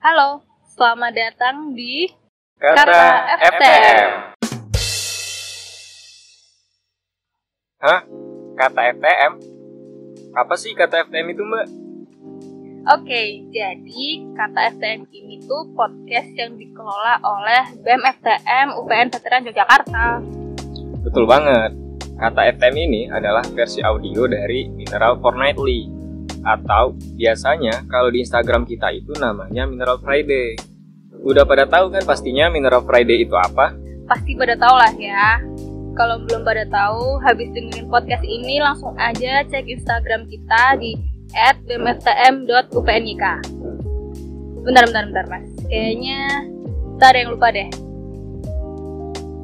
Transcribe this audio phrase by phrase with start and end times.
[0.00, 2.08] Halo, selamat datang di
[2.56, 3.04] Kata, Kata
[3.36, 3.52] FTM.
[3.52, 4.08] FTM.
[7.84, 8.00] Hah?
[8.56, 9.32] Kata FTM?
[10.32, 11.66] Apa sih kata FTM itu, Mbak?
[12.96, 20.24] Oke, jadi Kata FTM ini tuh podcast yang dikelola oleh BEM FTM UPN Veteran Yogyakarta.
[21.04, 21.76] Betul banget.
[22.16, 25.99] Kata FTM ini adalah versi audio dari Mineral Fortnightly.
[26.40, 30.56] Atau biasanya kalau di Instagram kita itu namanya Mineral Friday.
[31.20, 33.76] Udah pada tahu kan pastinya Mineral Friday itu apa?
[34.08, 35.36] Pasti pada tahu lah ya.
[35.98, 40.96] Kalau belum pada tahu, habis dengerin podcast ini langsung aja cek Instagram kita di
[41.68, 43.24] @bmftm.upnyk.
[44.64, 45.44] Bentar, bentar, bentar, Mas.
[45.68, 46.20] Kayaknya
[46.96, 47.68] kita ada yang lupa deh.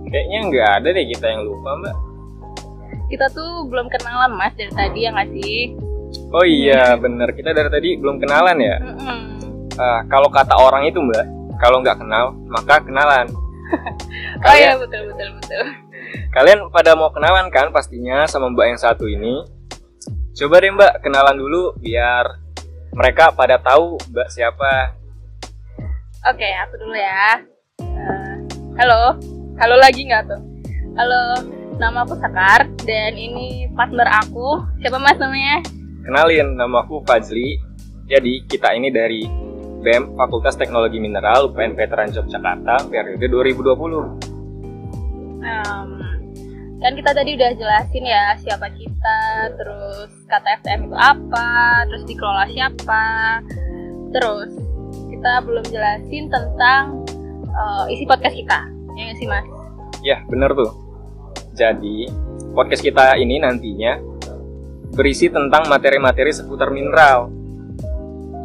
[0.07, 1.97] Kayaknya nggak ada deh kita yang lupa, Mbak.
[3.13, 5.77] Kita tuh belum kenalan, Mas, dari tadi ya nggak sih?
[6.35, 7.31] Oh iya, bener.
[7.35, 8.77] Kita dari tadi belum kenalan ya.
[8.83, 9.19] Mm-mm.
[9.79, 11.27] Ah, kalau kata orang itu, Mbak,
[11.63, 13.27] kalau nggak kenal, maka kenalan.
[14.47, 15.65] Oh iya, betul, betul, betul.
[16.31, 19.43] Kalian pada mau kenalan kan pastinya sama Mbak yang satu ini.
[20.39, 22.39] Coba deh Mbak kenalan dulu biar
[22.95, 24.95] mereka pada tahu Mbak siapa.
[26.31, 27.43] Oke, aku dulu ya.
[27.83, 28.35] Eh,
[28.79, 29.19] halo,
[29.59, 30.41] halo lagi nggak tuh?
[30.95, 31.43] Halo,
[31.83, 34.63] nama aku Sekar dan ini partner aku.
[34.79, 35.59] Siapa mas namanya?
[36.07, 37.59] Kenalin nama aku Fazli.
[38.07, 39.27] Jadi kita ini dari
[39.83, 45.43] BEM Fakultas Teknologi Mineral UPN Veteran Yogyakarta periode 2020.
[45.43, 45.91] Em,
[46.79, 52.47] kan kita tadi udah jelasin ya siapa kita, terus kata FTM itu apa, terus dikelola
[52.55, 53.07] siapa,
[54.15, 54.55] terus
[55.11, 57.03] kita belum jelasin tentang
[57.51, 58.63] eh, isi podcast kita,
[58.95, 59.43] ya sih mas?
[60.07, 60.71] Ya bener tuh.
[61.59, 62.07] Jadi
[62.55, 64.15] podcast kita ini nantinya
[64.97, 67.29] berisi tentang materi-materi seputar mineral.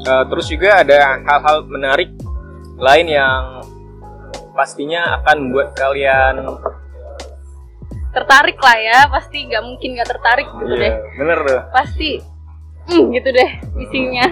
[0.02, 2.12] Eh, terus juga ada hal-hal menarik
[2.82, 3.64] lain yang
[4.52, 6.44] pastinya akan membuat kalian
[8.12, 10.92] Tertarik lah ya, pasti nggak mungkin nggak tertarik gitu deh.
[10.92, 11.61] Iya, bener tuh.
[11.72, 12.11] pasti
[12.92, 14.26] hmm, gitu deh isinya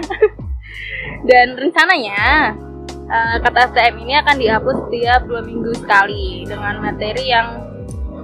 [1.28, 2.52] dan rencananya
[2.90, 7.48] eh, kata STM ini akan dihapus setiap dua minggu sekali dengan materi yang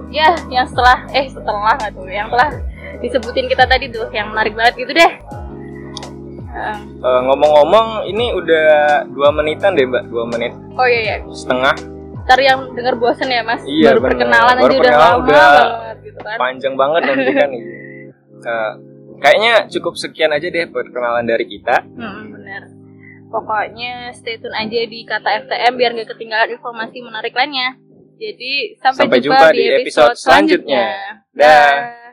[0.07, 2.49] ya yang setelah eh setelah nggak tuh yang telah
[2.97, 5.13] disebutin kita tadi tuh yang menarik banget gitu deh
[6.57, 11.75] Eh, ngomong-ngomong, ini udah dua menitan deh mbak, dua menit oh iya ya setengah,
[12.25, 14.09] ntar yang denger bosen ya mas Iya, baru bener.
[14.17, 17.49] perkenalan Baru aja udah lama udah banget gitu kan panjang banget nanti kan.
[18.37, 18.73] Eh,
[19.17, 21.81] kayaknya cukup sekian aja deh perkenalan dari kita.
[21.97, 22.69] Hmm, bener.
[23.33, 27.81] Pokoknya stay tune aja di kata FTM biar nggak ketinggalan informasi menarik lainnya.
[28.21, 30.85] Jadi sampai, Sampai jumpa di episode selanjutnya.
[31.33, 31.49] Dah.
[31.49, 32.06] Dah.